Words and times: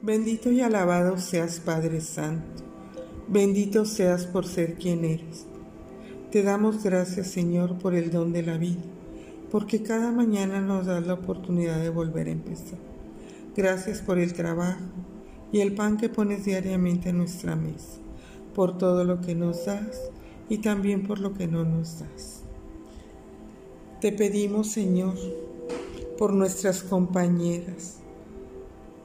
Bendito 0.00 0.52
y 0.52 0.60
alabado 0.60 1.18
seas 1.18 1.58
Padre 1.58 2.00
Santo, 2.00 2.62
bendito 3.26 3.84
seas 3.84 4.26
por 4.26 4.46
ser 4.46 4.74
quien 4.74 5.04
eres. 5.04 5.44
Te 6.30 6.44
damos 6.44 6.84
gracias 6.84 7.26
Señor 7.26 7.78
por 7.78 7.96
el 7.96 8.12
don 8.12 8.32
de 8.32 8.44
la 8.44 8.58
vida, 8.58 8.84
porque 9.50 9.82
cada 9.82 10.12
mañana 10.12 10.60
nos 10.60 10.86
das 10.86 11.04
la 11.04 11.14
oportunidad 11.14 11.80
de 11.80 11.90
volver 11.90 12.28
a 12.28 12.30
empezar. 12.30 12.78
Gracias 13.56 14.00
por 14.00 14.20
el 14.20 14.34
trabajo 14.34 14.84
y 15.50 15.62
el 15.62 15.74
pan 15.74 15.96
que 15.96 16.08
pones 16.08 16.44
diariamente 16.44 17.08
en 17.08 17.18
nuestra 17.18 17.56
mesa, 17.56 17.98
por 18.54 18.78
todo 18.78 19.02
lo 19.02 19.20
que 19.20 19.34
nos 19.34 19.66
das 19.66 20.12
y 20.48 20.58
también 20.58 21.08
por 21.08 21.18
lo 21.18 21.34
que 21.34 21.48
no 21.48 21.64
nos 21.64 21.98
das. 21.98 22.42
Te 24.00 24.12
pedimos 24.12 24.68
Señor 24.68 25.16
por 26.16 26.32
nuestras 26.32 26.84
compañeras, 26.84 27.98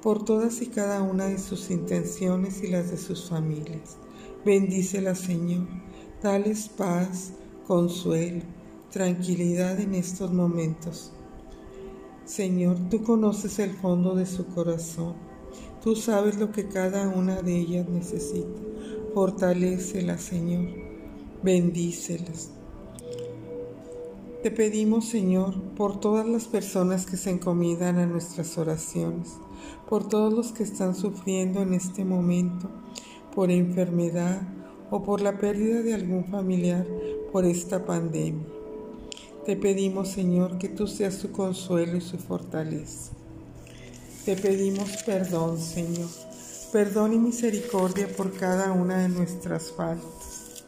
por 0.03 0.25
todas 0.25 0.61
y 0.61 0.67
cada 0.67 1.01
una 1.01 1.27
de 1.27 1.37
sus 1.37 1.71
intenciones 1.71 2.61
y 2.61 2.67
las 2.67 2.91
de 2.91 2.97
sus 2.97 3.29
familias. 3.29 3.95
Bendícelas, 4.43 5.19
Señor. 5.19 5.65
Dales 6.21 6.67
paz, 6.67 7.31
consuelo, 7.65 8.41
tranquilidad 8.91 9.79
en 9.79 9.95
estos 9.95 10.33
momentos. 10.33 11.13
Señor, 12.25 12.77
tú 12.89 13.01
conoces 13.03 13.59
el 13.59 13.71
fondo 13.71 14.13
de 14.13 14.25
su 14.25 14.45
corazón. 14.47 15.13
Tú 15.81 15.95
sabes 15.95 16.37
lo 16.37 16.51
que 16.51 16.67
cada 16.67 17.07
una 17.07 17.41
de 17.41 17.57
ellas 17.57 17.87
necesita. 17.87 18.59
Fortalécelas, 19.13 20.21
Señor. 20.21 20.67
Bendícelas. 21.43 22.51
Te 24.43 24.51
pedimos, 24.51 25.05
Señor, 25.05 25.61
por 25.75 26.01
todas 26.01 26.27
las 26.27 26.47
personas 26.47 27.05
que 27.05 27.15
se 27.15 27.29
encomiendan 27.29 27.97
a 27.99 28.05
nuestras 28.05 28.57
oraciones, 28.57 29.29
por 29.89 30.07
todos 30.07 30.33
los 30.33 30.51
que 30.51 30.63
están 30.63 30.95
sufriendo 30.95 31.61
en 31.61 31.73
este 31.73 32.05
momento 32.05 32.69
por 33.33 33.51
enfermedad 33.51 34.41
o 34.89 35.03
por 35.03 35.21
la 35.21 35.37
pérdida 35.37 35.81
de 35.81 35.93
algún 35.93 36.25
familiar 36.25 36.85
por 37.31 37.45
esta 37.45 37.85
pandemia. 37.85 38.45
Te 39.45 39.57
pedimos, 39.57 40.09
Señor, 40.09 40.57
que 40.57 40.69
tú 40.69 40.87
seas 40.87 41.15
su 41.15 41.31
consuelo 41.31 41.97
y 41.97 42.01
su 42.01 42.17
fortaleza. 42.17 43.11
Te 44.23 44.37
pedimos 44.37 45.03
perdón, 45.03 45.59
Señor, 45.59 46.07
perdón 46.71 47.13
y 47.13 47.17
misericordia 47.17 48.07
por 48.07 48.31
cada 48.31 48.71
una 48.71 48.99
de 48.99 49.09
nuestras 49.09 49.71
faltas. 49.71 50.63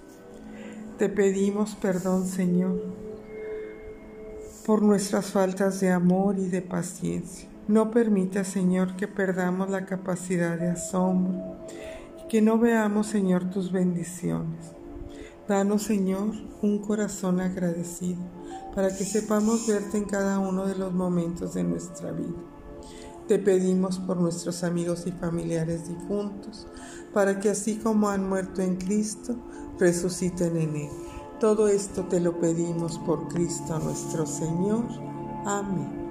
Te 0.97 1.07
pedimos 1.07 1.75
perdón, 1.75 2.27
Señor, 2.27 2.83
por 4.65 4.81
nuestras 4.81 5.27
faltas 5.27 5.79
de 5.79 5.91
amor 5.91 6.37
y 6.37 6.47
de 6.47 6.61
paciencia. 6.61 7.54
No 7.67 7.89
permita, 7.89 8.43
Señor, 8.43 8.95
que 8.95 9.07
perdamos 9.07 9.71
la 9.71 9.85
capacidad 9.85 10.57
de 10.59 10.69
asombro 10.69 11.57
y 12.23 12.27
que 12.27 12.39
no 12.39 12.59
veamos, 12.59 13.07
Señor, 13.07 13.49
tus 13.49 13.71
bendiciones. 13.71 14.75
Danos, 15.47 15.81
Señor, 15.81 16.31
un 16.61 16.79
corazón 16.79 17.39
agradecido 17.39 18.21
para 18.75 18.95
que 18.95 19.03
sepamos 19.03 19.65
verte 19.65 19.97
en 19.97 20.05
cada 20.05 20.37
uno 20.37 20.67
de 20.67 20.75
los 20.75 20.93
momentos 20.93 21.55
de 21.55 21.63
nuestra 21.63 22.11
vida. 22.11 22.37
Te 23.27 23.39
pedimos 23.39 23.97
por 23.97 24.17
nuestros 24.17 24.63
amigos 24.63 25.07
y 25.07 25.11
familiares 25.11 25.87
difuntos, 25.87 26.67
para 27.15 27.39
que 27.39 27.49
así 27.49 27.77
como 27.77 28.09
han 28.09 28.29
muerto 28.29 28.61
en 28.61 28.75
Cristo, 28.75 29.35
resuciten 29.79 30.55
en 30.57 30.75
Él. 30.75 30.89
Todo 31.39 31.67
esto 31.67 32.03
te 32.03 32.19
lo 32.19 32.39
pedimos 32.39 32.99
por 32.99 33.27
Cristo 33.29 33.79
nuestro 33.79 34.27
Señor. 34.27 34.85
Amén. 35.45 36.04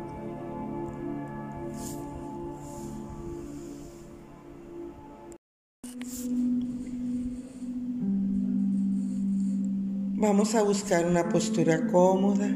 Vamos 10.27 10.55
a 10.55 10.62
buscar 10.62 11.05
una 11.05 11.29
postura 11.29 11.87
cómoda, 11.87 12.49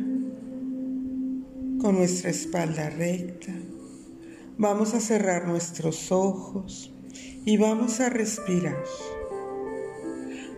con 1.79 1.99
nuestra 1.99 2.31
espalda 2.31 2.89
recta. 2.89 3.53
Vamos 4.57 4.95
a 4.95 5.01
cerrar 5.01 5.47
nuestros 5.47 6.11
ojos 6.11 6.91
y 7.45 7.59
vamos 7.59 8.01
a 8.01 8.09
respirar, 8.09 8.83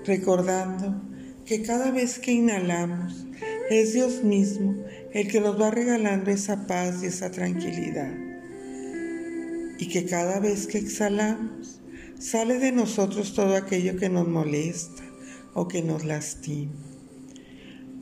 recordando 0.06 1.02
que 1.44 1.62
cada 1.62 1.90
vez 1.90 2.20
que 2.20 2.30
inhalamos 2.30 3.26
es 3.70 3.92
Dios 3.92 4.22
mismo 4.22 4.76
el 5.12 5.26
que 5.26 5.40
nos 5.40 5.60
va 5.60 5.72
regalando 5.72 6.30
esa 6.30 6.68
paz 6.68 7.02
y 7.02 7.06
esa 7.06 7.32
tranquilidad. 7.32 8.14
Y 9.80 9.88
que 9.88 10.06
cada 10.06 10.38
vez 10.38 10.68
que 10.68 10.78
exhalamos 10.78 11.80
sale 12.20 12.60
de 12.60 12.70
nosotros 12.70 13.34
todo 13.34 13.56
aquello 13.56 13.96
que 13.96 14.08
nos 14.08 14.28
molesta 14.28 15.02
o 15.54 15.66
que 15.66 15.82
nos 15.82 16.04
lastima. 16.04 16.89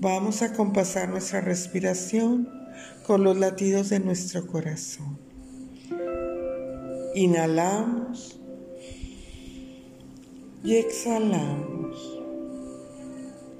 Vamos 0.00 0.42
a 0.42 0.52
compasar 0.52 1.08
nuestra 1.08 1.40
respiración 1.40 2.48
con 3.04 3.24
los 3.24 3.36
latidos 3.36 3.88
de 3.88 3.98
nuestro 3.98 4.46
corazón. 4.46 5.18
Inhalamos 7.16 8.38
y 10.62 10.76
exhalamos. 10.76 12.20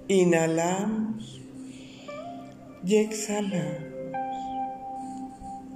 Inhalamos 0.07 1.41
y 2.85 2.97
exhalamos. 2.99 3.83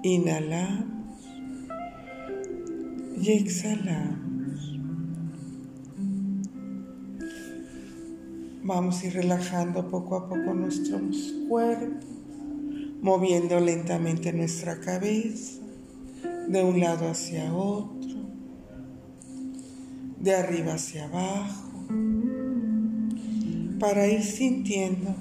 Inhalamos 0.05 1.27
y 3.21 3.33
exhalamos. 3.33 4.32
Vamos 8.65 9.03
a 9.03 9.07
ir 9.07 9.15
relajando 9.15 9.89
poco 9.89 10.17
a 10.17 10.29
poco 10.29 10.55
nuestro 10.55 11.01
cuerpo, 11.49 12.07
moviendo 13.01 13.59
lentamente 13.59 14.33
nuestra 14.33 14.81
cabeza 14.81 15.61
de 16.49 16.63
un 16.63 16.79
lado 16.79 17.09
hacia 17.09 17.53
otro, 17.53 18.19
de 20.21 20.35
arriba 20.35 20.75
hacia 20.75 21.07
abajo 21.07 21.73
para 23.83 24.07
ir 24.07 24.23
sintiendo 24.23 25.13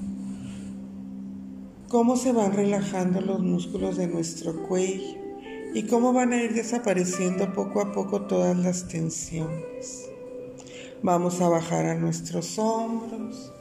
cómo 1.87 2.15
se 2.15 2.31
van 2.31 2.53
relajando 2.53 3.19
los 3.19 3.39
músculos 3.39 3.97
de 3.97 4.05
nuestro 4.05 4.67
cuello 4.67 5.17
y 5.73 5.87
cómo 5.87 6.13
van 6.13 6.33
a 6.33 6.43
ir 6.43 6.53
desapareciendo 6.53 7.53
poco 7.53 7.81
a 7.81 7.91
poco 7.91 8.27
todas 8.27 8.55
las 8.55 8.87
tensiones. 8.87 10.10
Vamos 11.03 11.41
a 11.41 11.49
bajar 11.49 11.85
a 11.85 11.95
nuestros 11.95 12.57
hombros, 12.59 13.51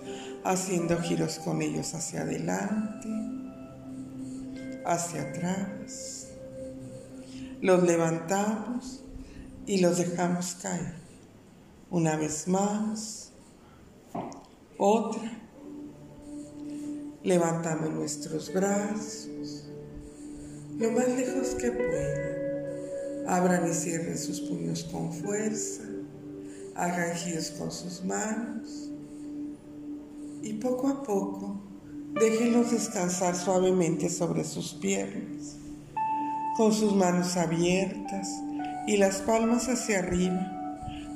haciendo 0.44 0.98
giros 1.00 1.38
con 1.38 1.62
ellos 1.62 1.94
hacia 1.94 2.22
adelante, 2.22 3.08
hacia 4.84 5.22
atrás. 5.22 6.28
Los 7.60 7.82
levantamos 7.82 9.02
y 9.66 9.80
los 9.80 9.98
dejamos 9.98 10.56
caer. 10.62 10.94
Una 11.90 12.16
vez 12.16 12.46
más. 12.48 13.32
Otra. 14.78 15.30
Levantamos 17.22 17.90
nuestros 17.90 18.52
brazos 18.52 19.70
lo 20.80 20.90
más 20.92 21.08
lejos 21.08 21.48
que 21.60 21.70
puedan. 21.70 23.28
Abran 23.28 23.70
y 23.70 23.74
cierren 23.74 24.16
sus 24.16 24.40
puños 24.40 24.84
con 24.84 25.12
fuerza. 25.12 25.82
Hagan 26.80 27.14
con 27.58 27.70
sus 27.70 28.02
manos. 28.04 28.90
Y 30.42 30.54
poco 30.54 30.88
a 30.88 31.02
poco 31.02 31.60
déjenlos 32.14 32.70
descansar 32.70 33.36
suavemente 33.36 34.08
sobre 34.08 34.44
sus 34.44 34.72
piernas, 34.72 35.56
con 36.56 36.72
sus 36.72 36.94
manos 36.94 37.36
abiertas 37.36 38.30
y 38.86 38.96
las 38.96 39.16
palmas 39.16 39.68
hacia 39.68 39.98
arriba 39.98 40.56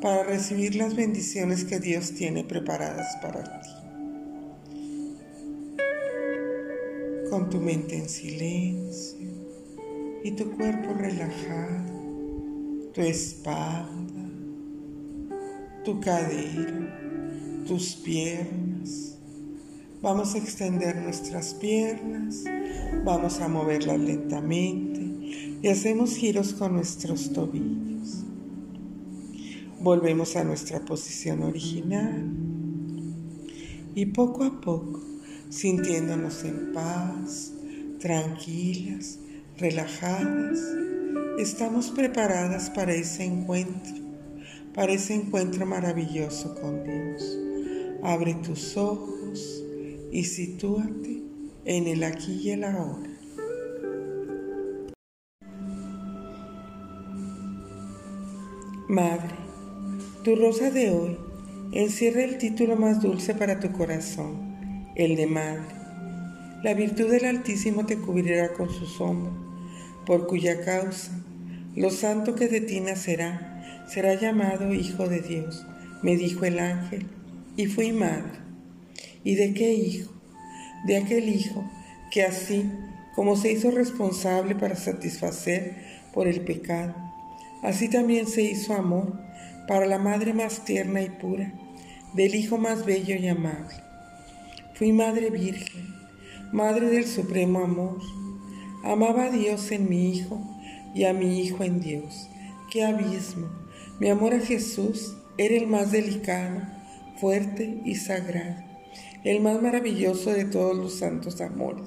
para 0.03 0.25
recibir 0.25 0.75
las 0.75 0.95
bendiciones 0.95 1.65
que 1.65 1.81
Dios 1.81 2.13
tiene 2.13 2.45
preparadas 2.45 3.17
para 3.23 3.43
ti. 3.63 3.71
Con 7.31 7.49
tu 7.49 7.59
mente 7.59 7.97
en 7.97 8.11
silencio 8.11 9.31
y 10.23 10.31
tu 10.33 10.51
cuerpo 10.59 10.93
relajado, 10.93 11.91
tu 12.93 13.01
espalda, 13.01 14.04
tu 15.85 16.01
cadera, 16.01 17.65
tus 17.67 17.95
piernas. 17.97 19.19
Vamos 20.03 20.35
a 20.35 20.39
extender 20.39 20.97
nuestras 20.97 21.55
piernas, 21.55 22.45
vamos 23.05 23.41
a 23.41 23.49
moverlas 23.49 23.99
lentamente 23.99 25.01
y 25.63 25.69
hacemos 25.69 26.17
giros 26.17 26.53
con 26.53 26.75
nuestros 26.75 27.33
tobillos. 27.33 28.25
Volvemos 29.81 30.37
a 30.37 30.45
nuestra 30.45 30.81
posición 30.81 31.43
original 31.43 32.31
y 33.95 34.07
poco 34.07 34.45
a 34.45 34.61
poco, 34.61 35.01
sintiéndonos 35.49 36.45
en 36.45 36.73
paz, 36.73 37.53
tranquilas, 38.01 39.19
relajadas, 39.59 40.61
Estamos 41.39 41.91
preparadas 41.91 42.71
para 42.71 42.95
ese 42.95 43.25
encuentro, 43.25 44.04
para 44.75 44.93
ese 44.93 45.15
encuentro 45.15 45.67
maravilloso 45.67 46.55
con 46.61 46.83
Dios. 46.83 47.39
Abre 48.03 48.35
tus 48.35 48.77
ojos 48.77 49.63
y 50.11 50.25
sitúate 50.25 51.23
en 51.65 51.87
el 51.87 52.03
aquí 52.03 52.41
y 52.43 52.51
el 52.51 52.65
ahora. 52.65 53.11
Madre, 58.89 59.35
tu 60.25 60.37
rosa 60.37 60.71
de 60.71 60.91
hoy 60.91 61.17
encierra 61.73 62.25
el 62.25 62.39
título 62.39 62.77
más 62.77 63.01
dulce 63.01 63.35
para 63.35 63.59
tu 63.59 63.73
corazón, 63.73 64.87
el 64.95 65.17
de 65.17 65.27
madre. 65.27 65.75
La 66.63 66.75
virtud 66.75 67.11
del 67.11 67.25
Altísimo 67.25 67.87
te 67.87 67.99
cubrirá 67.99 68.53
con 68.53 68.71
su 68.71 68.87
sombra, 68.87 69.33
por 70.05 70.27
cuya 70.27 70.65
causa 70.65 71.13
lo 71.75 71.91
santo 71.91 72.35
que 72.35 72.49
de 72.49 72.61
ti 72.61 72.81
nacerá 72.81 73.54
será 73.89 74.15
llamado 74.15 74.73
Hijo 74.73 75.09
de 75.09 75.21
Dios, 75.21 75.67
me 76.03 76.17
dijo 76.17 76.45
el 76.45 76.59
ángel, 76.59 77.07
y 77.57 77.67
fui 77.67 77.93
madre. 77.93 78.39
¿Y 79.23 79.37
de 79.37 79.55
qué 79.55 79.73
hijo? 79.73 80.13
De 80.87 80.97
aquel 80.97 81.29
hijo 81.29 81.65
que 82.11 82.23
así 82.25 82.71
como 83.15 83.37
se 83.37 83.53
hizo 83.53 83.71
responsable 83.71 84.55
para 84.55 84.77
satisfacer 84.77 85.77
por 86.13 86.29
el 86.29 86.41
pecado, 86.43 86.95
Así 87.65 87.89
también 87.89 88.27
se 88.27 88.43
hizo 88.43 88.75
amor 88.75 89.19
para 89.67 89.87
la 89.87 89.99
madre 89.99 90.35
más 90.35 90.67
tierna 90.67 91.01
y 91.01 91.09
pura, 91.09 91.51
del 92.13 92.35
hijo 92.35 92.59
más 92.59 92.85
bello 92.85 93.17
y 93.17 93.27
amable. 93.27 93.75
Fui 94.75 94.93
madre 94.93 95.31
virgen, 95.31 95.95
madre 96.53 96.91
del 96.91 97.07
supremo 97.07 97.61
amor. 97.61 98.01
Amaba 98.85 99.25
a 99.25 99.31
Dios 99.31 99.73
en 99.73 99.89
mi 99.89 100.11
hijo 100.11 100.43
y 100.95 101.05
a 101.05 101.15
mi 101.15 101.41
hijo 101.41 101.65
en 101.65 101.81
Dios. 101.81 102.29
¡Qué 102.75 102.85
abismo! 102.85 103.47
Mi 104.01 104.09
amor 104.11 104.35
a 104.35 104.41
Jesús 104.41 105.15
era 105.39 105.55
el 105.55 105.69
más 105.69 105.93
delicado, 105.93 106.61
fuerte 107.21 107.81
y 107.85 107.95
sagrado, 107.95 108.65
el 109.23 109.41
más 109.43 109.63
maravilloso 109.63 110.33
de 110.33 110.45
todos 110.45 110.77
los 110.77 110.95
santos 110.95 111.41
amores. 111.41 111.87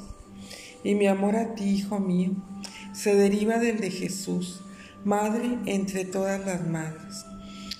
Y 0.85 0.95
mi 0.95 1.07
amor 1.07 1.35
a 1.35 1.55
ti, 1.55 1.65
hijo 1.65 1.99
mío, 1.99 2.31
se 2.93 3.15
deriva 3.15 3.57
del 3.57 3.81
de 3.81 3.91
Jesús, 3.91 4.61
Madre 5.03 5.57
entre 5.65 6.05
todas 6.05 6.45
las 6.45 6.65
madres, 6.65 7.25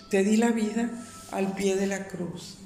te 0.10 0.26
di 0.26 0.36
la 0.36 0.52
vida 0.52 0.92
al 1.32 1.54
pie 1.54 1.78
de 1.78 1.88
la 1.88 2.10
cruz 2.10 2.58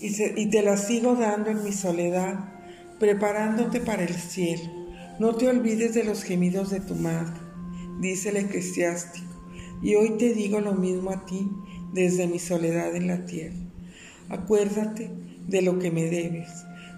y, 0.00 0.46
te 0.50 0.62
la 0.62 0.76
sigo 0.76 1.14
dando 1.14 1.50
en 1.50 1.62
mi 1.62 1.72
soledad, 1.72 2.40
preparándote 2.98 3.78
para 3.78 4.02
el 4.02 4.14
cielo. 4.14 4.68
No 5.20 5.36
te 5.36 5.46
olvides 5.46 5.94
de 5.94 6.02
los 6.02 6.24
gemidos 6.24 6.70
de 6.70 6.80
tu 6.80 6.96
madre, 6.96 7.37
dice 8.00 8.30
el 8.30 8.36
eclesiástico, 8.36 9.26
y 9.82 9.94
hoy 9.94 10.10
te 10.18 10.32
digo 10.34 10.60
lo 10.60 10.74
mismo 10.74 11.10
a 11.10 11.24
ti 11.24 11.48
desde 11.92 12.26
mi 12.26 12.38
soledad 12.38 12.94
en 12.94 13.06
la 13.06 13.26
tierra. 13.26 13.56
Acuérdate 14.28 15.10
de 15.46 15.62
lo 15.62 15.78
que 15.78 15.90
me 15.90 16.04
debes, 16.04 16.48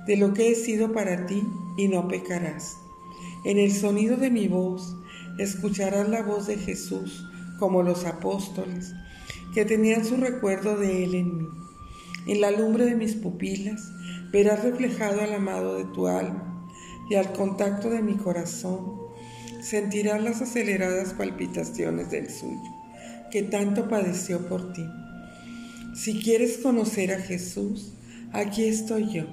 de 0.06 0.16
lo 0.16 0.34
que 0.34 0.50
he 0.50 0.54
sido 0.54 0.92
para 0.92 1.26
ti 1.26 1.42
y 1.76 1.88
no 1.88 2.08
pecarás. 2.08 2.76
En 3.44 3.58
el 3.58 3.72
sonido 3.72 4.16
de 4.16 4.30
mi 4.30 4.48
voz 4.48 4.96
escucharás 5.38 6.08
la 6.08 6.22
voz 6.22 6.46
de 6.46 6.56
Jesús 6.56 7.26
como 7.58 7.82
los 7.82 8.04
apóstoles, 8.04 8.92
que 9.54 9.64
tenían 9.64 10.04
su 10.04 10.16
recuerdo 10.16 10.76
de 10.76 11.04
Él 11.04 11.14
en 11.14 11.38
mí. 11.38 11.48
En 12.26 12.40
la 12.40 12.50
lumbre 12.50 12.84
de 12.84 12.96
mis 12.96 13.14
pupilas 13.14 13.82
verás 14.32 14.62
reflejado 14.62 15.20
al 15.20 15.34
amado 15.34 15.76
de 15.76 15.84
tu 15.84 16.06
alma 16.06 16.68
y 17.08 17.14
al 17.14 17.32
contacto 17.32 17.90
de 17.90 18.02
mi 18.02 18.16
corazón 18.16 18.99
sentirás 19.62 20.22
las 20.22 20.42
aceleradas 20.42 21.14
palpitaciones 21.14 22.10
del 22.10 22.30
suyo, 22.30 22.60
que 23.30 23.42
tanto 23.42 23.88
padeció 23.88 24.48
por 24.48 24.72
ti. 24.72 24.84
Si 25.94 26.20
quieres 26.20 26.58
conocer 26.58 27.12
a 27.12 27.20
Jesús, 27.20 27.92
aquí 28.32 28.64
estoy 28.64 29.12
yo. 29.12 29.24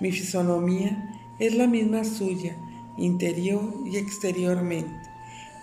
Mi 0.00 0.12
fisonomía 0.12 1.10
es 1.38 1.54
la 1.54 1.66
misma 1.66 2.04
suya 2.04 2.56
interior 2.98 3.84
y 3.90 3.96
exteriormente. 3.96 4.90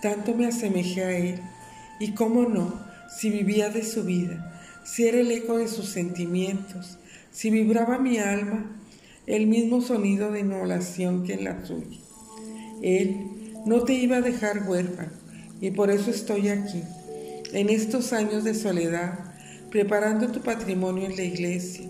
Tanto 0.01 0.33
me 0.35 0.47
asemejé 0.47 1.03
a 1.03 1.17
él, 1.17 1.39
y 1.99 2.11
cómo 2.11 2.43
no, 2.43 2.79
si 3.17 3.29
vivía 3.29 3.69
de 3.69 3.83
su 3.83 4.03
vida, 4.03 4.61
si 4.83 5.07
era 5.07 5.19
el 5.19 5.31
eco 5.31 5.57
de 5.57 5.67
sus 5.67 5.89
sentimientos, 5.89 6.97
si 7.31 7.49
vibraba 7.49 7.99
mi 7.99 8.17
alma 8.17 8.75
el 9.25 9.47
mismo 9.47 9.81
sonido 9.81 10.31
de 10.31 10.41
inmolación 10.41 11.23
que 11.23 11.33
en 11.33 11.43
la 11.45 11.65
suya. 11.65 11.99
Él 12.81 13.42
no 13.65 13.83
te 13.83 13.93
iba 13.93 14.17
a 14.17 14.21
dejar 14.21 14.67
huérfano, 14.67 15.11
y 15.61 15.71
por 15.71 15.89
eso 15.89 16.11
estoy 16.11 16.49
aquí, 16.49 16.83
en 17.53 17.69
estos 17.69 18.13
años 18.13 18.43
de 18.43 18.53
soledad, 18.53 19.19
preparando 19.69 20.31
tu 20.31 20.41
patrimonio 20.41 21.05
en 21.05 21.15
la 21.15 21.23
iglesia, 21.23 21.85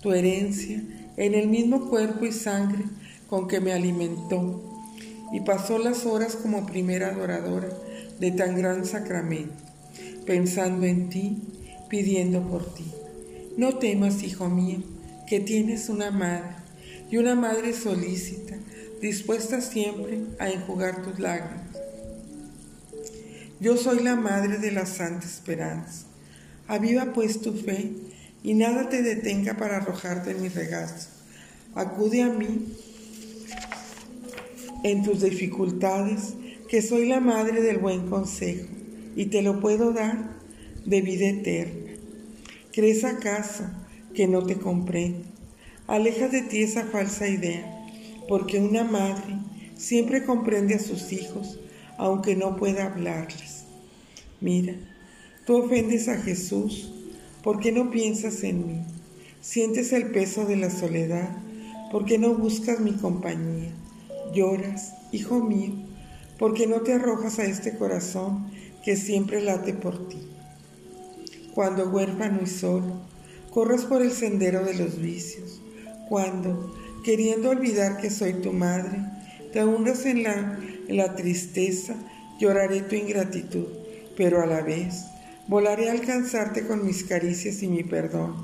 tu 0.00 0.12
herencia, 0.12 0.82
en 1.16 1.34
el 1.34 1.48
mismo 1.48 1.88
cuerpo 1.88 2.24
y 2.24 2.32
sangre 2.32 2.84
con 3.28 3.48
que 3.48 3.60
me 3.60 3.72
alimentó 3.72 4.62
y 5.32 5.40
pasó 5.40 5.78
las 5.78 6.06
horas 6.06 6.36
como 6.36 6.66
primera 6.66 7.08
adoradora 7.08 7.68
de 8.20 8.30
tan 8.30 8.56
gran 8.56 8.84
sacramento, 8.84 9.54
pensando 10.26 10.86
en 10.86 11.08
ti, 11.08 11.38
pidiendo 11.88 12.42
por 12.42 12.72
ti. 12.74 12.84
No 13.56 13.78
temas, 13.78 14.22
hijo 14.22 14.48
mío, 14.48 14.78
que 15.26 15.40
tienes 15.40 15.88
una 15.88 16.10
madre 16.10 16.54
y 17.10 17.16
una 17.16 17.34
madre 17.34 17.72
solícita, 17.72 18.56
dispuesta 19.04 19.60
siempre 19.60 20.18
a 20.38 20.48
enjugar 20.48 21.02
tus 21.02 21.18
lágrimas. 21.18 21.60
Yo 23.60 23.76
soy 23.76 24.02
la 24.02 24.16
madre 24.16 24.56
de 24.56 24.72
la 24.72 24.86
santa 24.86 25.26
esperanza. 25.26 26.06
Aviva 26.68 27.12
pues 27.12 27.42
tu 27.42 27.52
fe 27.52 27.92
y 28.42 28.54
nada 28.54 28.88
te 28.88 29.02
detenga 29.02 29.58
para 29.58 29.76
arrojarte 29.76 30.30
en 30.30 30.40
mi 30.40 30.48
regazo. 30.48 31.10
Acude 31.74 32.22
a 32.22 32.30
mí 32.30 32.74
en 34.84 35.02
tus 35.02 35.20
dificultades, 35.20 36.32
que 36.70 36.80
soy 36.80 37.06
la 37.06 37.20
madre 37.20 37.60
del 37.60 37.76
buen 37.76 38.08
consejo 38.08 38.66
y 39.14 39.26
te 39.26 39.42
lo 39.42 39.60
puedo 39.60 39.92
dar 39.92 40.30
de 40.86 41.02
vida 41.02 41.28
eterna. 41.28 41.92
¿Crees 42.72 43.04
acaso 43.04 43.64
que 44.14 44.26
no 44.26 44.46
te 44.46 44.56
comprendo? 44.56 45.26
Aleja 45.88 46.28
de 46.28 46.40
ti 46.40 46.62
esa 46.62 46.84
falsa 46.84 47.28
idea, 47.28 47.73
porque 48.28 48.58
una 48.58 48.84
madre 48.84 49.38
siempre 49.76 50.24
comprende 50.24 50.74
a 50.74 50.78
sus 50.78 51.12
hijos, 51.12 51.58
aunque 51.98 52.36
no 52.36 52.56
pueda 52.56 52.86
hablarles. 52.86 53.64
Mira, 54.40 54.74
tú 55.46 55.56
ofendes 55.56 56.08
a 56.08 56.16
Jesús 56.16 56.92
porque 57.42 57.72
no 57.72 57.90
piensas 57.90 58.42
en 58.42 58.66
mí, 58.66 58.82
sientes 59.40 59.92
el 59.92 60.10
peso 60.10 60.44
de 60.44 60.56
la 60.56 60.70
soledad 60.70 61.30
porque 61.90 62.18
no 62.18 62.34
buscas 62.34 62.80
mi 62.80 62.92
compañía 62.92 63.70
lloras, 64.34 64.94
hijo 65.12 65.40
mío, 65.40 65.72
porque 66.38 66.66
no 66.66 66.80
te 66.80 66.92
arrojas 66.92 67.38
a 67.38 67.44
este 67.44 67.76
corazón 67.76 68.50
que 68.84 68.96
siempre 68.96 69.40
late 69.40 69.72
por 69.72 70.08
ti. 70.08 70.18
Cuando 71.54 71.88
huérfano 71.88 72.40
y 72.42 72.46
solo, 72.46 73.00
corres 73.50 73.82
por 73.82 74.02
el 74.02 74.10
sendero 74.10 74.64
de 74.64 74.74
los 74.74 75.00
vicios, 75.00 75.62
cuando, 76.08 76.74
queriendo 77.04 77.50
olvidar 77.50 77.98
que 77.98 78.10
soy 78.10 78.32
tu 78.32 78.52
madre, 78.52 78.98
te 79.52 79.62
hundas 79.62 80.06
en 80.06 80.22
la, 80.22 81.14
tristeza, 81.14 81.94
lloraré 82.40 82.80
tu 82.80 82.96
ingratitud, 82.96 83.66
pero 84.16 84.42
a 84.42 84.46
la 84.46 84.62
vez 84.62 85.04
volaré 85.46 85.90
a 85.90 85.92
alcanzarte 85.92 86.66
con 86.66 86.84
mis 86.84 87.04
caricias 87.04 87.62
y 87.62 87.68
mi 87.68 87.84
perdón, 87.84 88.34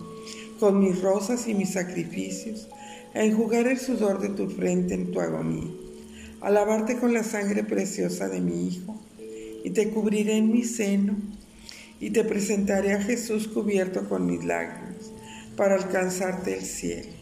con 0.61 0.79
mis 0.79 1.01
rosas 1.01 1.49
y 1.49 1.55
mis 1.55 1.71
sacrificios, 1.71 2.69
a 3.15 3.25
enjugar 3.25 3.67
el 3.67 3.79
sudor 3.79 4.21
de 4.21 4.29
tu 4.29 4.51
frente 4.51 4.93
en 4.93 5.11
tu 5.11 5.21
agonía, 5.21 5.71
a 6.43 6.51
lavarte 6.51 6.99
con 6.99 7.15
la 7.15 7.25
sangre 7.25 7.65
preciosa 7.65 8.29
de 8.29 8.41
mi 8.41 8.69
Hijo, 8.69 9.01
y 9.65 9.71
te 9.71 9.89
cubriré 9.89 10.37
en 10.37 10.53
mi 10.53 10.65
seno, 10.65 11.17
y 11.99 12.11
te 12.11 12.25
presentaré 12.25 12.93
a 12.93 13.03
Jesús 13.03 13.49
cubierto 13.49 14.07
con 14.07 14.27
mis 14.27 14.45
lágrimas, 14.45 15.13
para 15.57 15.77
alcanzarte 15.77 16.59
el 16.59 16.65
cielo. 16.65 17.20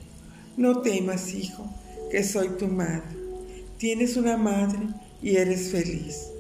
No 0.58 0.80
temas, 0.80 1.34
Hijo, 1.34 1.64
que 2.10 2.24
soy 2.24 2.48
tu 2.48 2.66
madre. 2.66 3.16
Tienes 3.76 4.16
una 4.16 4.36
madre 4.36 4.88
y 5.22 5.36
eres 5.36 5.70
feliz. 5.70 6.30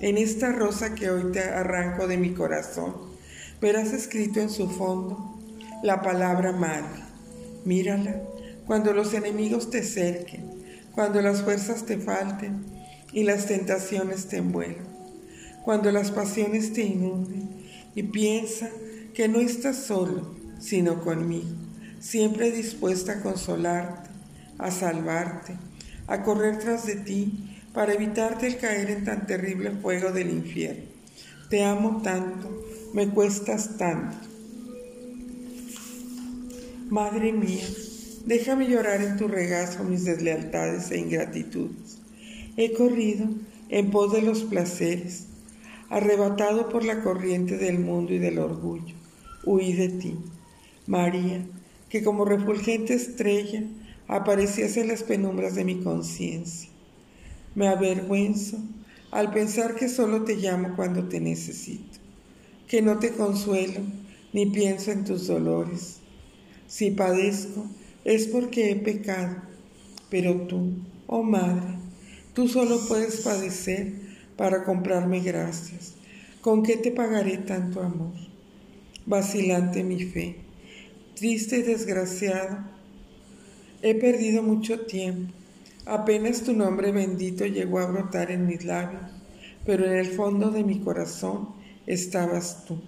En 0.00 0.16
esta 0.16 0.52
rosa 0.52 0.94
que 0.94 1.10
hoy 1.10 1.32
te 1.32 1.40
arranco 1.40 2.06
de 2.06 2.16
mi 2.16 2.34
corazón, 2.34 2.94
verás 3.60 3.92
escrito 3.92 4.38
en 4.38 4.48
su 4.48 4.70
fondo 4.70 5.40
la 5.82 6.02
palabra 6.02 6.52
madre. 6.52 7.02
Mírala 7.64 8.22
cuando 8.64 8.92
los 8.92 9.12
enemigos 9.12 9.70
te 9.70 9.82
cerquen, 9.82 10.44
cuando 10.92 11.20
las 11.20 11.42
fuerzas 11.42 11.84
te 11.84 11.98
falten 11.98 12.64
y 13.12 13.24
las 13.24 13.46
tentaciones 13.46 14.28
te 14.28 14.36
envuelvan, 14.36 14.86
cuando 15.64 15.90
las 15.90 16.12
pasiones 16.12 16.72
te 16.72 16.82
inunden 16.82 17.48
y 17.96 18.04
piensa 18.04 18.70
que 19.14 19.26
no 19.26 19.40
estás 19.40 19.78
solo, 19.78 20.36
sino 20.60 21.02
conmigo, 21.02 21.63
siempre 22.04 22.52
dispuesta 22.52 23.12
a 23.12 23.22
consolarte, 23.22 24.10
a 24.58 24.70
salvarte, 24.70 25.56
a 26.06 26.22
correr 26.22 26.58
tras 26.58 26.86
de 26.86 26.96
ti 26.96 27.58
para 27.72 27.94
evitarte 27.94 28.46
el 28.46 28.58
caer 28.58 28.90
en 28.90 29.04
tan 29.04 29.26
terrible 29.26 29.70
fuego 29.70 30.12
del 30.12 30.28
infierno. 30.28 30.84
Te 31.48 31.64
amo 31.64 32.02
tanto, 32.02 32.62
me 32.92 33.08
cuestas 33.08 33.78
tanto. 33.78 34.18
Madre 36.90 37.32
mía, 37.32 37.64
déjame 38.26 38.68
llorar 38.68 39.00
en 39.00 39.16
tu 39.16 39.26
regazo 39.26 39.82
mis 39.82 40.04
deslealtades 40.04 40.90
e 40.90 40.98
ingratitudes. 40.98 42.00
He 42.58 42.74
corrido 42.74 43.28
en 43.70 43.90
pos 43.90 44.12
de 44.12 44.20
los 44.20 44.42
placeres, 44.42 45.28
arrebatado 45.88 46.68
por 46.68 46.84
la 46.84 47.00
corriente 47.02 47.56
del 47.56 47.78
mundo 47.78 48.12
y 48.12 48.18
del 48.18 48.38
orgullo. 48.40 48.94
Huí 49.44 49.72
de 49.72 49.88
ti, 49.88 50.18
María, 50.86 51.42
que 51.94 52.02
como 52.02 52.24
refulgente 52.24 52.92
estrella 52.92 53.62
aparecías 54.08 54.76
en 54.76 54.88
las 54.88 55.04
penumbras 55.04 55.54
de 55.54 55.62
mi 55.62 55.76
conciencia. 55.76 56.68
Me 57.54 57.68
avergüenzo 57.68 58.58
al 59.12 59.32
pensar 59.32 59.76
que 59.76 59.88
solo 59.88 60.24
te 60.24 60.34
llamo 60.34 60.74
cuando 60.74 61.04
te 61.04 61.20
necesito, 61.20 62.00
que 62.66 62.82
no 62.82 62.98
te 62.98 63.12
consuelo 63.12 63.80
ni 64.32 64.46
pienso 64.46 64.90
en 64.90 65.04
tus 65.04 65.28
dolores. 65.28 65.98
Si 66.66 66.90
padezco 66.90 67.64
es 68.04 68.26
porque 68.26 68.72
he 68.72 68.74
pecado, 68.74 69.36
pero 70.10 70.48
tú, 70.48 70.72
oh 71.06 71.22
Madre, 71.22 71.76
tú 72.34 72.48
solo 72.48 72.80
puedes 72.88 73.20
padecer 73.20 73.92
para 74.36 74.64
comprarme 74.64 75.20
gracias. 75.20 75.94
¿Con 76.40 76.64
qué 76.64 76.76
te 76.76 76.90
pagaré 76.90 77.36
tanto 77.36 77.80
amor? 77.80 78.14
Vacilante 79.06 79.84
mi 79.84 80.02
fe, 80.02 80.43
triste 81.14 81.58
y 81.58 81.62
desgraciado, 81.62 82.58
he 83.82 83.94
perdido 83.94 84.42
mucho 84.42 84.80
tiempo 84.86 85.32
Apenas 85.86 86.42
tu 86.42 86.54
nombre 86.54 86.92
bendito 86.92 87.44
llegó 87.44 87.78
a 87.78 87.86
brotar 87.86 88.30
en 88.30 88.46
mis 88.46 88.64
labios, 88.64 89.02
pero 89.66 89.84
en 89.84 89.92
el 89.92 90.06
fondo 90.06 90.50
de 90.50 90.64
mi 90.64 90.80
corazón 90.80 91.50
estabas 91.86 92.64
tú, 92.64 92.80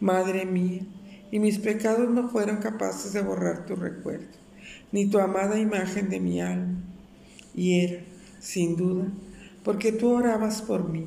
Madre 0.00 0.44
mía, 0.44 0.82
y 1.30 1.38
mis 1.38 1.58
pecados 1.58 2.10
no 2.10 2.28
fueron 2.28 2.56
capaces 2.56 3.12
de 3.12 3.22
borrar 3.22 3.64
tu 3.64 3.76
recuerdo, 3.76 4.26
ni 4.90 5.06
tu 5.06 5.20
amada 5.20 5.56
imagen 5.56 6.08
de 6.08 6.18
mi 6.18 6.40
alma. 6.40 6.82
Y 7.54 7.80
era, 7.80 8.02
sin 8.40 8.74
duda, 8.74 9.06
porque 9.62 9.92
tú 9.92 10.10
orabas 10.10 10.62
por 10.62 10.88
mí, 10.88 11.06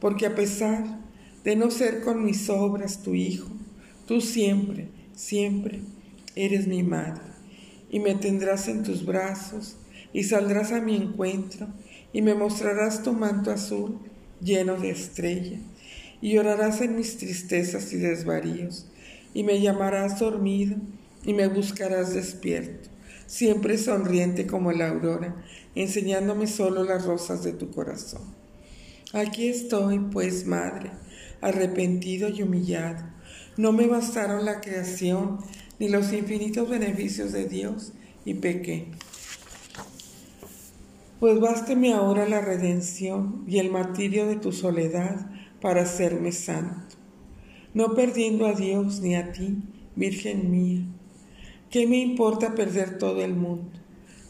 porque 0.00 0.26
a 0.26 0.36
pesar 0.36 0.84
de 1.42 1.56
no 1.56 1.72
ser 1.72 2.02
con 2.02 2.24
mis 2.24 2.48
obras 2.48 3.02
tu 3.02 3.14
hijo, 3.14 3.48
tú 4.06 4.20
siempre, 4.20 4.90
siempre 5.16 5.80
eres 6.36 6.68
mi 6.68 6.84
madre, 6.84 7.24
y 7.90 7.98
me 7.98 8.14
tendrás 8.14 8.68
en 8.68 8.84
tus 8.84 9.04
brazos, 9.04 9.76
y 10.12 10.22
saldrás 10.24 10.72
a 10.72 10.80
mi 10.80 10.96
encuentro 10.96 11.66
y 12.12 12.22
me 12.22 12.34
mostrarás 12.34 13.02
tu 13.02 13.12
manto 13.12 13.50
azul 13.50 13.98
lleno 14.40 14.76
de 14.76 14.88
estrella 14.90 15.58
y 16.22 16.32
llorarás 16.32 16.80
en 16.80 16.96
mis 16.96 17.18
tristezas 17.18 17.92
y 17.92 17.96
desvaríos 17.96 18.86
y 19.34 19.44
me 19.44 19.60
llamarás 19.60 20.18
dormido 20.18 20.76
y 21.22 21.34
me 21.34 21.48
buscarás 21.48 22.14
despierto, 22.14 22.88
siempre 23.26 23.76
sonriente 23.76 24.46
como 24.46 24.72
la 24.72 24.88
aurora, 24.88 25.44
enseñándome 25.74 26.46
solo 26.46 26.84
las 26.84 27.04
rosas 27.04 27.44
de 27.44 27.52
tu 27.52 27.70
corazón. 27.70 28.22
Aquí 29.12 29.48
estoy, 29.48 29.98
pues, 29.98 30.46
Madre, 30.46 30.92
arrepentido 31.42 32.28
y 32.28 32.42
humillado. 32.42 33.04
No 33.56 33.72
me 33.72 33.86
bastaron 33.86 34.44
la 34.44 34.60
creación 34.60 35.38
ni 35.78 35.88
los 35.88 36.12
infinitos 36.12 36.68
beneficios 36.68 37.32
de 37.32 37.48
Dios 37.48 37.92
y 38.24 38.34
pequé. 38.34 38.88
Pues 41.20 41.40
básteme 41.40 41.94
ahora 41.94 42.28
la 42.28 42.42
redención 42.42 43.44
y 43.48 43.58
el 43.58 43.70
martirio 43.70 44.26
de 44.26 44.36
tu 44.36 44.52
soledad 44.52 45.30
para 45.62 45.82
hacerme 45.82 46.32
santo, 46.32 46.96
no 47.72 47.94
perdiendo 47.94 48.46
a 48.46 48.52
Dios 48.52 49.00
ni 49.00 49.14
a 49.14 49.32
ti, 49.32 49.56
Virgen 49.96 50.50
mía. 50.50 50.82
¿Qué 51.70 51.86
me 51.86 51.96
importa 51.96 52.54
perder 52.54 52.98
todo 52.98 53.24
el 53.24 53.34
mundo? 53.34 53.70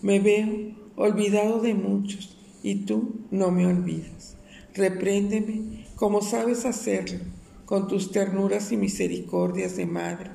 Me 0.00 0.20
veo 0.20 0.76
olvidado 0.94 1.60
de 1.60 1.74
muchos 1.74 2.36
y 2.62 2.76
tú 2.86 3.16
no 3.32 3.50
me 3.50 3.66
olvidas. 3.66 4.36
Repréndeme 4.74 5.84
como 5.96 6.22
sabes 6.22 6.64
hacerlo, 6.64 7.18
con 7.66 7.88
tus 7.88 8.12
ternuras 8.12 8.72
y 8.72 8.78
misericordias 8.78 9.76
de 9.76 9.84
madre. 9.86 10.30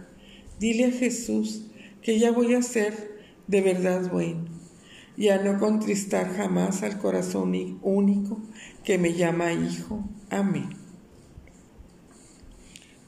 Dile 0.60 0.86
a 0.86 0.92
Jesús 0.92 1.66
que 2.04 2.20
ya 2.20 2.32
voy 2.32 2.54
a 2.54 2.62
ser 2.62 3.20
de 3.48 3.62
verdad 3.62 4.12
bueno 4.12 4.46
y 5.18 5.30
a 5.30 5.42
no 5.42 5.60
contristar 5.60 6.36
jamás 6.36 6.84
al 6.84 7.00
corazón 7.00 7.80
único 7.82 8.40
que 8.84 8.98
me 8.98 9.14
llama 9.14 9.54
hijo. 9.54 10.04
Amén. 10.30 10.70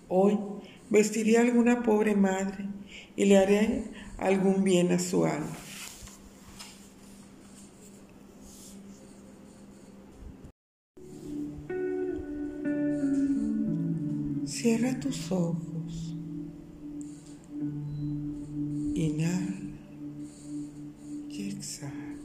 Hoy 0.08 0.40
vestiré 0.90 1.38
a 1.38 1.42
alguna 1.42 1.84
pobre 1.84 2.16
madre 2.16 2.68
y 3.16 3.26
le 3.26 3.38
haré 3.38 3.84
algún 4.18 4.64
bien 4.64 4.92
a 4.92 5.00
su 5.00 5.26
alma. 5.26 5.58
Cierra 14.64 14.98
tus 14.98 15.30
ojos. 15.30 16.16
Inhala 18.96 19.60
y 21.30 21.50
exhala. 21.50 22.16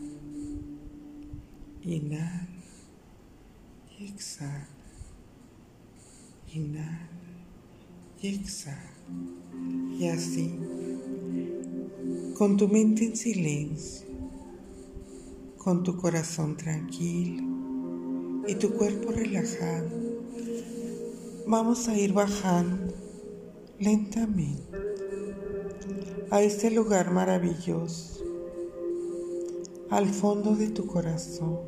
Inhala 1.82 2.48
y 3.98 4.04
exhala. 4.04 4.68
Inhala 6.54 7.08
y 8.22 8.28
exhala. 8.28 8.92
Y 9.98 10.06
así, 10.06 10.54
con 12.34 12.56
tu 12.56 12.68
mente 12.68 13.04
en 13.06 13.16
silencio, 13.16 14.06
con 15.56 15.82
tu 15.82 15.96
corazón 15.96 16.56
tranquilo 16.56 17.42
y 18.46 18.54
tu 18.54 18.74
cuerpo 18.74 19.10
relajado, 19.10 19.97
vamos 21.48 21.88
a 21.88 21.96
ir 21.96 22.12
bajando 22.12 22.92
lentamente 23.78 24.68
a 26.30 26.42
este 26.42 26.70
lugar 26.70 27.10
maravilloso, 27.10 28.22
al 29.88 30.10
fondo 30.10 30.54
de 30.54 30.68
tu 30.68 30.86
corazón 30.86 31.60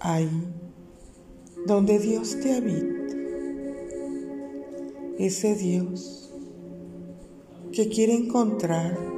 ahí 0.00 0.48
donde 1.66 1.98
Dios 1.98 2.40
te 2.40 2.54
habita, 2.54 3.14
ese 5.18 5.54
Dios 5.54 6.32
que 7.70 7.90
quiere 7.90 8.14
encontrarte, 8.14 9.12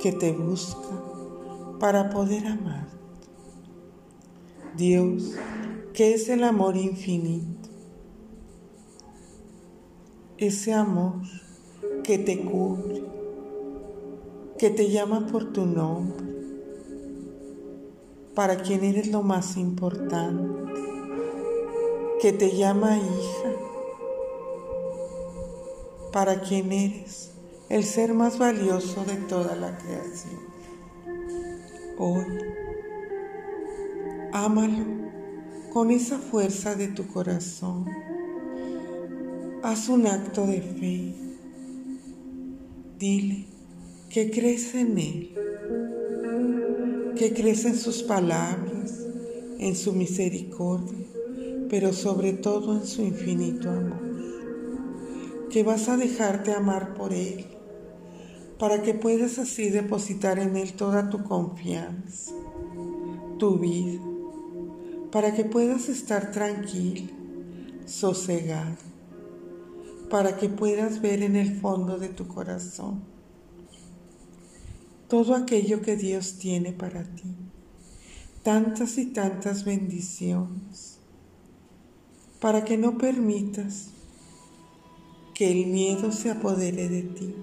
que 0.00 0.10
te 0.10 0.32
busca 0.32 1.78
para 1.78 2.10
poder 2.10 2.48
amarte. 2.48 2.90
Dios 4.76 5.36
que 5.92 6.14
es 6.14 6.28
el 6.28 6.42
amor 6.42 6.76
infinito, 6.76 7.59
ese 10.40 10.72
amor 10.72 11.12
que 12.02 12.16
te 12.16 12.40
cubre, 12.40 13.04
que 14.58 14.70
te 14.70 14.90
llama 14.90 15.26
por 15.26 15.52
tu 15.52 15.66
nombre, 15.66 16.26
para 18.34 18.56
quien 18.56 18.82
eres 18.84 19.08
lo 19.08 19.22
más 19.22 19.58
importante, 19.58 20.72
que 22.22 22.32
te 22.32 22.56
llama 22.56 22.96
hija, 22.96 23.52
para 26.10 26.40
quien 26.40 26.72
eres 26.72 27.32
el 27.68 27.84
ser 27.84 28.14
más 28.14 28.38
valioso 28.38 29.04
de 29.04 29.16
toda 29.16 29.54
la 29.56 29.76
creación. 29.76 30.40
Hoy, 31.98 32.24
ámalo 34.32 34.84
con 35.70 35.90
esa 35.90 36.18
fuerza 36.18 36.74
de 36.76 36.88
tu 36.88 37.06
corazón. 37.08 38.09
Haz 39.62 39.88
un 39.88 40.06
acto 40.06 40.46
de 40.46 40.62
fe. 40.62 41.14
Dile 42.98 43.46
que 44.08 44.30
crees 44.30 44.74
en 44.74 44.98
Él 44.98 45.40
que 47.20 47.34
crees 47.34 47.66
en 47.66 47.76
sus 47.76 48.02
palabras, 48.02 49.06
en 49.58 49.76
su 49.76 49.92
misericordia, 49.92 51.04
pero 51.68 51.92
sobre 51.92 52.32
todo 52.32 52.74
en 52.74 52.86
su 52.86 53.02
infinito 53.02 53.68
amor, 53.68 54.00
que 55.50 55.62
vas 55.62 55.90
a 55.90 55.98
dejarte 55.98 56.54
amar 56.54 56.94
por 56.94 57.12
Él, 57.12 57.44
para 58.58 58.80
que 58.80 58.94
puedas 58.94 59.38
así 59.38 59.68
depositar 59.68 60.38
en 60.38 60.56
Él 60.56 60.72
toda 60.72 61.10
tu 61.10 61.22
confianza, 61.22 62.32
tu 63.38 63.58
vida, 63.58 64.00
para 65.12 65.34
que 65.34 65.44
puedas 65.44 65.90
estar 65.90 66.30
tranquilo, 66.30 67.12
sosegado, 67.84 68.89
para 70.10 70.36
que 70.36 70.48
puedas 70.48 71.00
ver 71.00 71.22
en 71.22 71.36
el 71.36 71.58
fondo 71.60 71.98
de 71.98 72.08
tu 72.08 72.26
corazón 72.26 73.10
todo 75.10 75.34
aquello 75.34 75.82
que 75.82 75.96
Dios 75.96 76.38
tiene 76.38 76.72
para 76.72 77.02
ti, 77.02 77.34
tantas 78.44 78.96
y 78.96 79.06
tantas 79.06 79.64
bendiciones. 79.64 80.98
Para 82.38 82.64
que 82.64 82.78
no 82.78 82.96
permitas 82.96 83.88
que 85.34 85.50
el 85.50 85.66
miedo 85.66 86.12
se 86.12 86.30
apodere 86.30 86.88
de 86.88 87.02
ti, 87.02 87.34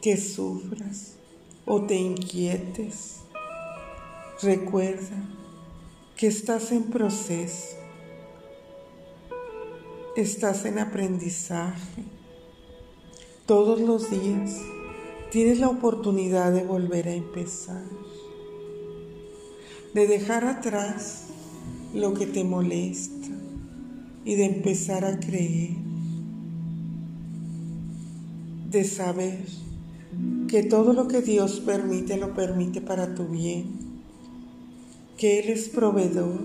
que 0.00 0.16
sufras 0.16 1.16
o 1.66 1.82
te 1.82 1.96
inquietes. 1.96 3.16
Recuerda 4.40 5.28
que 6.16 6.28
estás 6.28 6.72
en 6.72 6.84
proceso, 6.84 7.76
estás 10.16 10.64
en 10.64 10.78
aprendizaje. 10.78 12.02
Todos 13.44 13.80
los 13.80 14.10
días 14.10 14.62
tienes 15.30 15.60
la 15.60 15.68
oportunidad 15.68 16.52
de 16.52 16.64
volver 16.64 17.06
a 17.08 17.14
empezar, 17.14 17.84
de 19.92 20.06
dejar 20.06 20.46
atrás 20.46 21.24
lo 21.94 22.14
que 22.14 22.26
te 22.26 22.44
molesta 22.44 23.28
y 24.24 24.34
de 24.36 24.46
empezar 24.46 25.04
a 25.04 25.20
creer, 25.20 25.76
de 28.70 28.84
saber 28.84 29.44
que 30.48 30.62
todo 30.62 30.94
lo 30.94 31.08
que 31.08 31.20
Dios 31.20 31.60
permite 31.60 32.16
lo 32.16 32.34
permite 32.34 32.80
para 32.80 33.14
tu 33.14 33.26
bien, 33.26 33.66
que 35.18 35.40
Él 35.40 35.50
es 35.50 35.68
proveedor, 35.68 36.40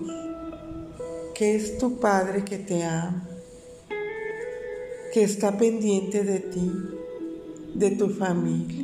que 1.34 1.56
es 1.56 1.78
tu 1.78 1.98
Padre 1.98 2.44
que 2.44 2.58
te 2.58 2.84
ama, 2.84 3.31
que 5.12 5.24
está 5.24 5.58
pendiente 5.58 6.24
de 6.24 6.40
ti, 6.40 6.72
de 7.74 7.90
tu 7.90 8.08
familia. 8.08 8.82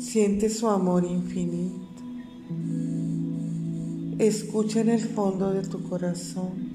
Siente 0.00 0.48
su 0.48 0.66
amor 0.66 1.04
infinito. 1.04 1.76
Escucha 4.18 4.80
en 4.80 4.88
el 4.88 5.00
fondo 5.00 5.52
de 5.52 5.62
tu 5.62 5.82
corazón 5.82 6.70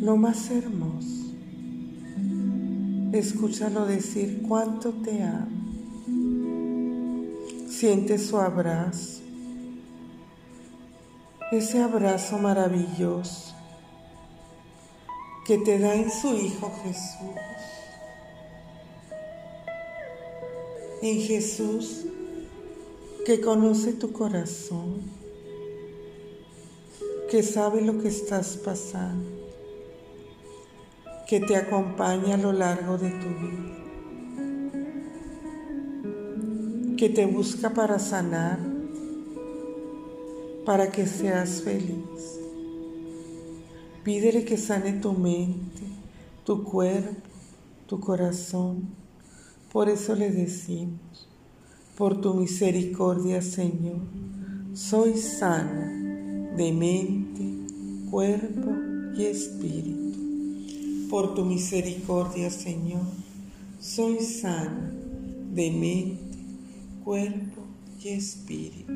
lo 0.00 0.16
más 0.16 0.50
hermoso. 0.50 1.34
Escúchalo 3.12 3.84
decir 3.86 4.44
cuánto 4.46 4.90
te 4.92 5.22
amo. 5.24 5.64
Siente 7.68 8.16
su 8.18 8.36
abrazo, 8.36 9.23
ese 11.52 11.82
abrazo 11.82 12.38
maravilloso 12.38 13.54
que 15.44 15.58
te 15.58 15.78
da 15.78 15.94
en 15.94 16.10
su 16.10 16.34
Hijo 16.34 16.72
Jesús. 16.82 17.38
En 21.02 21.20
Jesús 21.20 22.06
que 23.26 23.40
conoce 23.40 23.92
tu 23.92 24.12
corazón, 24.12 25.02
que 27.30 27.42
sabe 27.42 27.82
lo 27.82 28.00
que 28.00 28.08
estás 28.08 28.56
pasando, 28.56 29.30
que 31.26 31.40
te 31.40 31.56
acompaña 31.56 32.34
a 32.34 32.38
lo 32.38 32.52
largo 32.52 32.96
de 32.96 33.10
tu 33.10 33.28
vida, 33.28 33.74
que 36.96 37.10
te 37.10 37.26
busca 37.26 37.70
para 37.70 37.98
sanar, 37.98 38.73
para 40.64 40.90
que 40.90 41.06
seas 41.06 41.60
feliz. 41.60 42.40
Pídele 44.02 44.44
que 44.44 44.56
sane 44.56 44.92
tu 44.94 45.12
mente, 45.12 45.82
tu 46.44 46.64
cuerpo, 46.64 47.28
tu 47.86 48.00
corazón. 48.00 48.88
Por 49.72 49.88
eso 49.88 50.14
le 50.14 50.30
decimos, 50.30 51.28
por 51.96 52.20
tu 52.20 52.34
misericordia, 52.34 53.42
Señor, 53.42 54.00
soy 54.72 55.16
sana 55.16 56.54
de 56.56 56.72
mente, 56.72 58.10
cuerpo 58.10 58.72
y 59.16 59.24
espíritu. 59.24 61.08
Por 61.10 61.34
tu 61.34 61.44
misericordia, 61.44 62.50
Señor, 62.50 63.06
soy 63.78 64.20
sana 64.20 64.92
de 65.52 65.70
mente, 65.70 66.38
cuerpo 67.04 67.53
y 68.04 68.10
espíritu. 68.10 68.92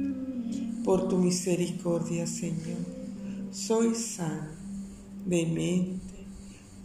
Por 0.85 1.09
tu 1.09 1.17
misericordia, 1.17 2.27
Señor, 2.27 2.85
soy 3.51 3.95
sana 3.95 4.55
de 5.25 5.47
mente, 5.47 6.27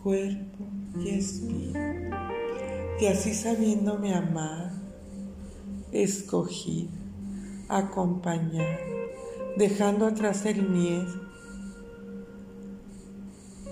cuerpo 0.02 0.66
y 1.00 1.10
espíritu. 1.10 1.80
Y 3.02 3.06
así 3.08 3.34
sabiéndome 3.34 4.14
amar, 4.14 4.72
escogida, 5.92 6.92
acompañar, 7.68 8.80
dejando 9.58 10.06
atrás 10.06 10.46
el 10.46 10.70
miedo. 10.70 11.22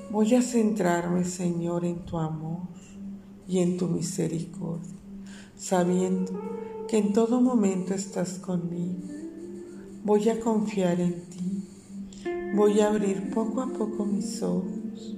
Voy 0.10 0.36
a 0.36 0.42
centrarme, 0.42 1.24
Señor, 1.24 1.86
en 1.86 2.04
tu 2.06 2.18
amor 2.18 2.68
y 3.48 3.60
en 3.60 3.78
tu 3.78 3.88
misericordia, 3.88 5.01
sabiendo 5.62 6.32
que 6.88 6.98
en 6.98 7.14
todo 7.14 7.40
momento 7.40 7.94
estás 7.94 8.40
conmigo. 8.40 9.08
Voy 10.04 10.28
a 10.30 10.40
confiar 10.40 11.00
en 11.00 11.22
ti. 11.30 11.64
Voy 12.56 12.80
a 12.80 12.90
abrir 12.90 13.30
poco 13.32 13.62
a 13.62 13.68
poco 13.68 14.06
mis 14.06 14.42
ojos 14.42 15.16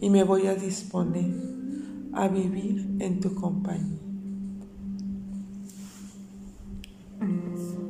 y 0.00 0.10
me 0.10 0.24
voy 0.24 0.48
a 0.48 0.56
disponer 0.56 1.32
a 2.12 2.26
vivir 2.26 2.96
en 2.98 3.20
tu 3.20 3.34
compañía. 3.36 4.00
Mm. 7.20 7.85